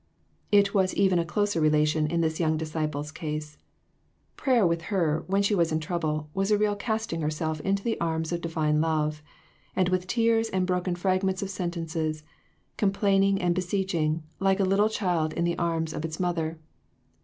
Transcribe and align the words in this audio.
K 0.51 0.63
was 0.73 0.95
even 0.95 1.19
a 1.19 1.25
closer 1.25 1.61
relation 1.61 2.07
in 2.07 2.21
this 2.21 2.39
young 2.39 2.57
disciole's 2.57 3.11
case. 3.11 3.59
Prayer, 4.35 4.65
with 4.65 4.81
her, 4.89 5.23
when 5.27 5.43
she 5.43 5.53
was 5.53 5.71
in 5.71 5.79
trouble, 5.79 6.27
was 6.33 6.49
a 6.49 6.57
real 6.57 6.75
casting 6.75 7.21
herself 7.21 7.59
into 7.61 7.83
the 7.83 7.99
arms 8.01 8.31
of 8.31 8.41
divine 8.41 8.81
love, 8.81 9.21
and 9.75 9.89
with 9.89 10.07
tears 10.07 10.49
and 10.49 10.65
broken 10.65 10.95
fragments 10.95 11.43
of 11.43 11.51
sentences, 11.51 12.23
complaining 12.77 13.39
and 13.39 13.53
beseeching, 13.53 14.23
like 14.39 14.59
a 14.59 14.63
little 14.65 14.89
child 14.89 15.33
in 15.33 15.43
the 15.45 15.55
arms 15.59 15.93
of 15.93 16.03
its 16.03 16.19
mother. 16.19 16.57